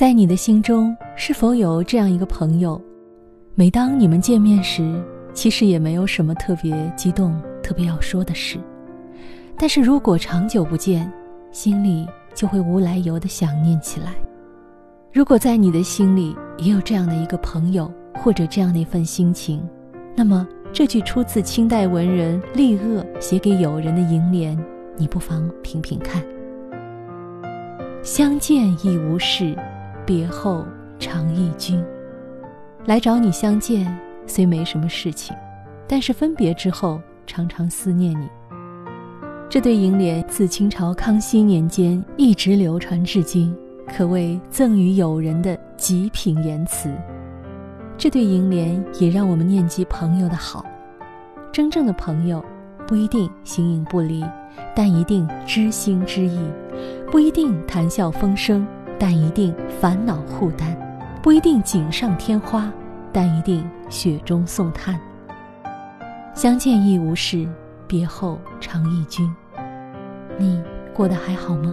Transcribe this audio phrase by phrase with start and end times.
[0.00, 2.80] 在你的心中，是否有这样一个朋友？
[3.54, 4.98] 每当你们见面时，
[5.34, 8.56] 其实也没有什么特别激动、特别要说的事。
[9.58, 11.12] 但是如果长久不见，
[11.52, 14.14] 心里就会无来由的想念起来。
[15.12, 19.62] 如果在你的心里也有这样的一个朋友，或者这样的一份心情，
[20.16, 24.58] 那么这句出自清代文人厉鄂写给友人的楹联，
[24.96, 26.24] 你不妨品品看。
[28.02, 29.54] 相见亦无事，
[30.10, 30.66] 别后
[30.98, 31.80] 常忆君。
[32.84, 33.96] 来找你相见
[34.26, 35.36] 虽没什么事情，
[35.86, 38.28] 但是分别之后常常思念你。
[39.48, 46.92] 这对楹联自清朝康熙年间一直流传至今，可谓赠予友人的极品言辞。
[47.96, 50.66] 这对楹联也让我们念及朋友的好。
[51.52, 52.44] 真正的朋友，
[52.84, 54.24] 不一定形影不离，
[54.74, 56.40] 但一定知心知意。
[57.12, 58.66] 不一定谈笑风生，
[59.00, 60.76] 但一定烦恼互担；
[61.22, 62.70] 不一定锦上添花，
[63.10, 65.00] 但一定雪中送炭。
[66.34, 67.48] 相见亦无事，
[67.86, 69.26] 别后常忆君。
[70.38, 71.72] 你过得还好吗？